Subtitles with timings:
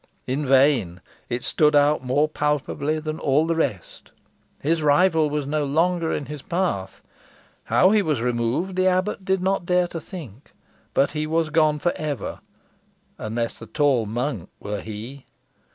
[0.25, 0.99] In vain.
[1.29, 4.09] It stood out more palpably than all the rest.
[4.59, 7.03] His rival was no longer in his path.
[7.65, 10.53] How he was removed the abbot did not dare to think.
[10.95, 12.39] But he was gone for ever,
[13.19, 15.27] unless the tall monk were he!